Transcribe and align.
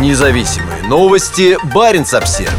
Независимые 0.00 0.82
новости. 0.82 1.56
Барин 1.72 2.04
обсерва 2.12 2.50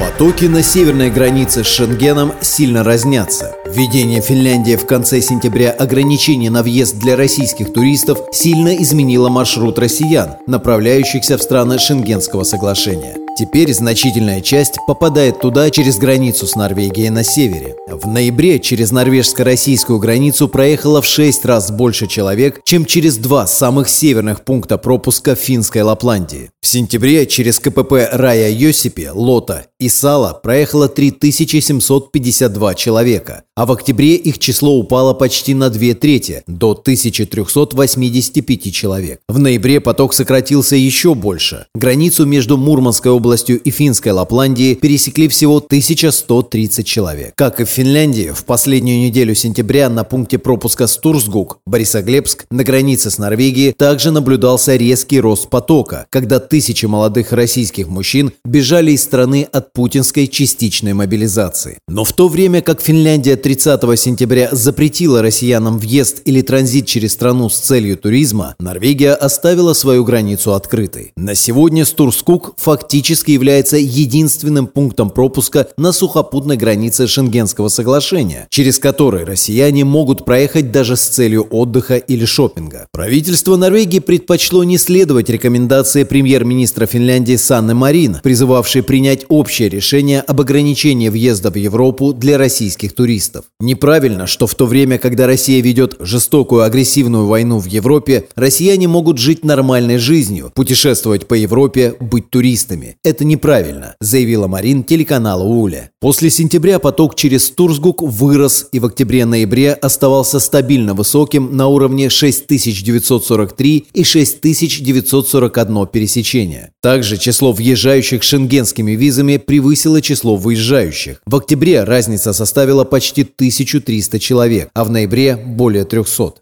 Потоки 0.00 0.46
на 0.46 0.62
северной 0.62 1.10
границе 1.10 1.62
с 1.62 1.68
Шенгеном 1.68 2.32
сильно 2.40 2.82
разнятся. 2.82 3.57
Введение 3.70 4.22
Финляндии 4.22 4.76
в 4.76 4.86
конце 4.86 5.20
сентября 5.20 5.70
ограничений 5.70 6.48
на 6.48 6.62
въезд 6.62 6.98
для 6.98 7.16
российских 7.16 7.72
туристов 7.72 8.18
сильно 8.32 8.74
изменило 8.76 9.28
маршрут 9.28 9.78
россиян, 9.78 10.36
направляющихся 10.46 11.36
в 11.36 11.42
страны 11.42 11.78
Шенгенского 11.78 12.44
соглашения. 12.44 13.16
Теперь 13.38 13.72
значительная 13.72 14.40
часть 14.40 14.78
попадает 14.88 15.38
туда 15.40 15.70
через 15.70 15.96
границу 15.96 16.48
с 16.48 16.56
Норвегией 16.56 17.10
на 17.10 17.22
севере. 17.22 17.76
В 17.86 18.08
ноябре 18.08 18.58
через 18.58 18.90
норвежско-российскую 18.90 20.00
границу 20.00 20.48
проехало 20.48 21.00
в 21.00 21.06
6 21.06 21.44
раз 21.44 21.70
больше 21.70 22.08
человек, 22.08 22.60
чем 22.64 22.84
через 22.84 23.16
два 23.16 23.46
самых 23.46 23.88
северных 23.88 24.44
пункта 24.44 24.76
пропуска 24.76 25.36
финской 25.36 25.82
Лапландии. 25.82 26.50
В 26.60 26.66
сентябре 26.66 27.26
через 27.26 27.60
КПП 27.60 28.08
Рая 28.10 28.50
Йосипи, 28.50 29.08
Лота 29.14 29.66
и 29.78 29.88
Сала 29.88 30.32
проехало 30.42 30.88
3752 30.88 32.74
человека, 32.74 33.44
а 33.58 33.66
в 33.66 33.72
октябре 33.72 34.14
их 34.14 34.38
число 34.38 34.76
упало 34.76 35.14
почти 35.14 35.52
на 35.52 35.68
две 35.68 35.94
трети, 35.94 36.44
до 36.46 36.70
1385 36.70 38.72
человек. 38.72 39.18
В 39.28 39.40
ноябре 39.40 39.80
поток 39.80 40.14
сократился 40.14 40.76
еще 40.76 41.16
больше. 41.16 41.66
Границу 41.74 42.24
между 42.24 42.56
Мурманской 42.56 43.10
областью 43.10 43.60
и 43.60 43.72
Финской 43.72 44.12
Лапландией 44.12 44.76
пересекли 44.76 45.26
всего 45.26 45.56
1130 45.56 46.86
человек. 46.86 47.32
Как 47.34 47.60
и 47.60 47.64
в 47.64 47.68
Финляндии, 47.68 48.30
в 48.32 48.44
последнюю 48.44 49.00
неделю 49.00 49.34
сентября 49.34 49.88
на 49.88 50.04
пункте 50.04 50.38
пропуска 50.38 50.86
Стурсгук, 50.86 51.58
Борисоглебск, 51.66 52.46
на 52.52 52.62
границе 52.62 53.10
с 53.10 53.18
Норвегией, 53.18 53.72
также 53.72 54.12
наблюдался 54.12 54.76
резкий 54.76 55.18
рост 55.18 55.50
потока, 55.50 56.06
когда 56.10 56.38
тысячи 56.38 56.86
молодых 56.86 57.32
российских 57.32 57.88
мужчин 57.88 58.30
бежали 58.44 58.92
из 58.92 59.02
страны 59.02 59.48
от 59.50 59.72
путинской 59.72 60.28
частичной 60.28 60.92
мобилизации. 60.92 61.78
Но 61.88 62.04
в 62.04 62.12
то 62.12 62.28
время 62.28 62.62
как 62.62 62.80
Финляндия 62.80 63.34
30 63.48 63.98
сентября 63.98 64.50
запретила 64.52 65.22
россиянам 65.22 65.78
въезд 65.78 66.20
или 66.26 66.42
транзит 66.42 66.84
через 66.84 67.14
страну 67.14 67.48
с 67.48 67.56
целью 67.56 67.96
туризма, 67.96 68.54
Норвегия 68.58 69.14
оставила 69.14 69.72
свою 69.72 70.04
границу 70.04 70.52
открытой. 70.52 71.12
На 71.16 71.34
сегодня 71.34 71.86
Стурскук 71.86 72.52
фактически 72.58 73.30
является 73.30 73.78
единственным 73.78 74.66
пунктом 74.66 75.08
пропуска 75.08 75.66
на 75.78 75.92
сухопутной 75.92 76.58
границе 76.58 77.06
Шенгенского 77.06 77.68
соглашения, 77.68 78.46
через 78.50 78.78
который 78.78 79.24
россияне 79.24 79.82
могут 79.82 80.26
проехать 80.26 80.70
даже 80.70 80.98
с 80.98 81.06
целью 81.06 81.44
отдыха 81.44 81.96
или 81.96 82.26
шопинга. 82.26 82.86
Правительство 82.92 83.56
Норвегии 83.56 84.00
предпочло 84.00 84.62
не 84.62 84.76
следовать 84.76 85.30
рекомендации 85.30 86.04
премьер-министра 86.04 86.84
Финляндии 86.84 87.36
Санны 87.36 87.72
Марин, 87.72 88.18
призывавшей 88.22 88.82
принять 88.82 89.24
общее 89.30 89.70
решение 89.70 90.20
об 90.20 90.38
ограничении 90.42 91.08
въезда 91.08 91.50
в 91.50 91.56
Европу 91.56 92.12
для 92.12 92.36
российских 92.36 92.92
туристов. 92.92 93.37
документов. 93.38 93.50
Неправильно, 93.60 94.28
что 94.28 94.46
в 94.46 94.54
то 94.54 94.66
время, 94.66 94.98
когда 94.98 95.26
Россия 95.26 95.60
ведет 95.60 95.96
жестокую 95.98 96.62
агрессивную 96.62 97.26
войну 97.26 97.58
в 97.58 97.66
Европе, 97.66 98.28
россияне 98.36 98.86
могут 98.86 99.18
жить 99.18 99.44
нормальной 99.44 99.98
жизнью, 99.98 100.52
путешествовать 100.54 101.26
по 101.26 101.34
Европе, 101.34 101.96
быть 101.98 102.30
туристами. 102.30 102.98
Это 103.02 103.24
неправильно, 103.24 103.96
заявила 104.00 104.46
Марин 104.46 104.84
телеканалу 104.84 105.60
Уля. 105.60 105.90
После 106.00 106.30
сентября 106.30 106.78
поток 106.78 107.16
через 107.16 107.50
Турсгук 107.50 108.02
вырос 108.02 108.68
и 108.70 108.78
в 108.78 108.86
октябре-ноябре 108.86 109.72
оставался 109.72 110.38
стабильно 110.38 110.94
высоким 110.94 111.56
на 111.56 111.66
уровне 111.66 112.10
6943 112.10 113.86
и 113.92 114.04
6941 114.04 115.86
пересечения. 115.88 116.70
Также 116.80 117.16
число 117.16 117.50
въезжающих 117.50 118.22
шенгенскими 118.22 118.92
визами 118.92 119.38
превысило 119.38 120.00
число 120.00 120.36
выезжающих. 120.36 121.20
В 121.26 121.34
октябре 121.34 121.82
разница 121.82 122.32
составила 122.32 122.84
почти 122.84 123.24
1300 123.48 124.18
человек, 124.18 124.70
а 124.74 124.84
в 124.84 124.90
ноябре 124.90 125.36
более 125.36 125.84
300. 125.84 126.34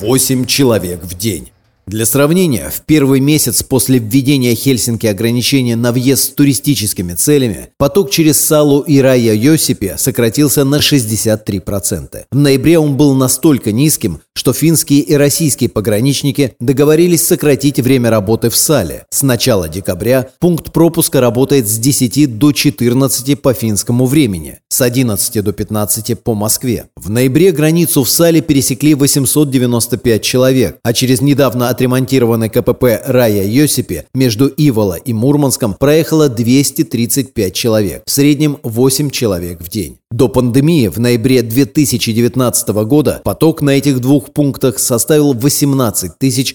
8 0.00 0.46
человек 0.46 1.02
в 1.02 1.16
день. 1.16 1.50
Для 1.88 2.04
сравнения, 2.04 2.70
в 2.70 2.82
первый 2.82 3.18
месяц 3.20 3.62
после 3.62 3.98
введения 3.98 4.54
Хельсинки 4.54 5.06
ограничения 5.06 5.74
на 5.74 5.90
въезд 5.90 6.22
с 6.22 6.28
туристическими 6.34 7.14
целями, 7.14 7.70
поток 7.78 8.10
через 8.10 8.38
Салу 8.38 8.80
и 8.80 9.00
Рая 9.00 9.32
Йосипе 9.32 9.96
сократился 9.96 10.64
на 10.64 10.80
63%. 10.80 12.24
В 12.30 12.36
ноябре 12.36 12.78
он 12.78 12.98
был 12.98 13.14
настолько 13.14 13.72
низким, 13.72 14.20
что 14.34 14.52
финские 14.52 15.00
и 15.00 15.14
российские 15.14 15.70
пограничники 15.70 16.52
договорились 16.60 17.26
сократить 17.26 17.80
время 17.80 18.10
работы 18.10 18.50
в 18.50 18.56
Сале. 18.56 19.06
С 19.08 19.22
начала 19.22 19.66
декабря 19.70 20.28
пункт 20.40 20.74
пропуска 20.74 21.22
работает 21.22 21.66
с 21.66 21.78
10 21.78 22.38
до 22.38 22.52
14 22.52 23.40
по 23.40 23.54
финскому 23.54 24.04
времени, 24.04 24.58
с 24.68 24.82
11 24.82 25.42
до 25.42 25.52
15 25.54 26.22
по 26.22 26.34
Москве. 26.34 26.90
В 26.96 27.08
ноябре 27.08 27.50
границу 27.50 28.04
в 28.04 28.10
Сале 28.10 28.42
пересекли 28.42 28.94
895 28.94 30.22
человек, 30.22 30.78
а 30.82 30.92
через 30.92 31.22
недавно 31.22 31.70
отремонтированной 31.78 32.48
КПП 32.48 33.00
Рая 33.06 33.44
Йосипе 33.44 34.06
между 34.12 34.48
Ивола 34.48 34.94
и 34.94 35.12
Мурманском 35.12 35.74
проехало 35.74 36.28
235 36.28 37.54
человек, 37.54 38.02
в 38.04 38.10
среднем 38.10 38.58
8 38.64 39.10
человек 39.10 39.60
в 39.60 39.68
день. 39.68 39.98
До 40.10 40.28
пандемии 40.28 40.88
в 40.88 40.98
ноябре 40.98 41.42
2019 41.42 42.68
года 42.68 43.20
поток 43.24 43.62
на 43.62 43.70
этих 43.70 44.00
двух 44.00 44.32
пунктах 44.32 44.78
составил 44.78 45.34
18 45.34 46.12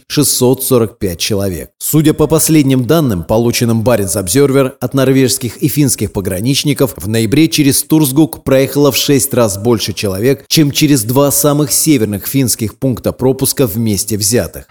645 0.07 1.19
человек. 1.19 1.69
Судя 1.79 2.13
по 2.13 2.27
последним 2.27 2.85
данным, 2.85 3.23
полученным 3.23 3.83
Баренц 3.83 4.17
Обзервер 4.17 4.75
от 4.81 4.93
норвежских 4.93 5.57
и 5.57 5.69
финских 5.69 6.11
пограничников, 6.11 6.95
в 6.97 7.07
ноябре 7.07 7.47
через 7.47 7.83
Турсгук 7.83 8.43
проехало 8.43 8.91
в 8.91 8.97
6 8.97 9.33
раз 9.33 9.57
больше 9.57 9.93
человек, 9.93 10.43
чем 10.49 10.71
через 10.71 11.03
два 11.03 11.31
самых 11.31 11.71
северных 11.71 12.27
финских 12.27 12.77
пункта 12.77 13.13
пропуска 13.13 13.67
вместе 13.67 14.17
взятых. 14.17 14.65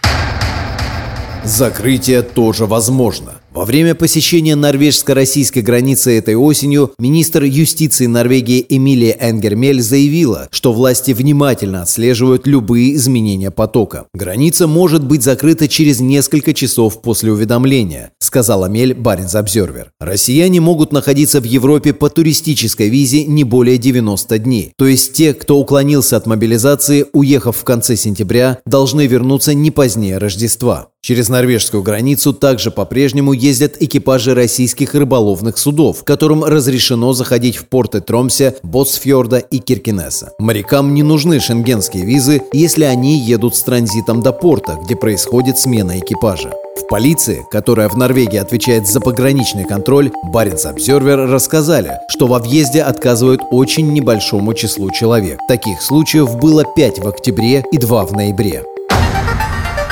Закрытие 1.45 2.21
тоже 2.21 2.65
возможно. 2.65 3.33
Во 3.53 3.65
время 3.65 3.93
посещения 3.95 4.55
норвежско-российской 4.55 5.59
границы 5.59 6.17
этой 6.17 6.35
осенью 6.35 6.93
министр 6.97 7.43
юстиции 7.43 8.07
Норвегии 8.07 8.65
Эмилия 8.67 9.15
Энгермель 9.19 9.81
заявила, 9.81 10.47
что 10.51 10.73
власти 10.73 11.11
внимательно 11.11 11.83
отслеживают 11.83 12.47
любые 12.47 12.95
изменения 12.95 13.51
потока. 13.51 14.05
Граница 14.13 14.67
может 14.67 15.05
быть 15.05 15.21
закрыта 15.21 15.67
через 15.67 15.99
несколько 15.99 16.53
часов 16.53 17.01
после 17.01 17.31
уведомления, 17.31 18.11
сказала 18.19 18.67
Мель 18.67 18.95
Баренц 18.95 19.35
Обзервер. 19.35 19.91
Россияне 19.99 20.61
могут 20.61 20.93
находиться 20.93 21.41
в 21.41 21.43
Европе 21.43 21.93
по 21.93 22.09
туристической 22.09 22.89
визе 22.89 23.25
не 23.25 23.43
более 23.43 23.77
90 23.77 24.39
дней. 24.39 24.71
То 24.77 24.87
есть 24.87 25.13
те, 25.13 25.33
кто 25.33 25.59
уклонился 25.59 26.17
от 26.17 26.25
мобилизации, 26.25 27.05
уехав 27.13 27.57
в 27.57 27.63
конце 27.65 27.97
сентября, 27.97 28.59
должны 28.65 29.05
вернуться 29.05 29.53
не 29.53 29.69
позднее 29.69 30.17
Рождества. 30.17 30.92
Через 31.05 31.27
норвежскую 31.27 31.83
границу 31.83 32.31
также 32.31 32.71
по-прежнему 32.71 33.33
ездят 33.33 33.75
экипажи 33.81 34.33
российских 34.33 34.95
рыболовных 34.95 35.57
судов, 35.57 36.05
которым 36.05 36.45
разрешено 36.45 37.11
заходить 37.11 37.57
в 37.57 37.65
порты 37.65 37.99
Тромсе, 37.99 38.55
Боцфьорда 38.63 39.39
и 39.39 39.57
Киркинесса. 39.57 40.31
Морякам 40.39 40.93
не 40.93 41.03
нужны 41.03 41.41
шенгенские 41.41 42.05
визы, 42.05 42.43
если 42.53 42.85
они 42.85 43.17
едут 43.19 43.57
с 43.57 43.63
транзитом 43.63 44.21
до 44.21 44.31
порта, 44.31 44.79
где 44.81 44.95
происходит 44.95 45.59
смена 45.59 45.99
экипажа. 45.99 46.53
В 46.77 46.87
полиции, 46.87 47.45
которая 47.51 47.89
в 47.89 47.97
Норвегии 47.97 48.37
отвечает 48.37 48.87
за 48.87 49.01
пограничный 49.01 49.65
контроль, 49.65 50.09
Баренц 50.31 50.65
Обзервер 50.65 51.29
рассказали, 51.29 51.97
что 52.07 52.27
во 52.27 52.39
въезде 52.39 52.81
отказывают 52.81 53.41
очень 53.51 53.91
небольшому 53.91 54.53
числу 54.53 54.89
человек. 54.89 55.37
Таких 55.49 55.81
случаев 55.81 56.37
было 56.37 56.63
5 56.63 56.99
в 56.99 57.07
октябре 57.09 57.65
и 57.73 57.77
2 57.77 58.05
в 58.05 58.13
ноябре. 58.13 58.63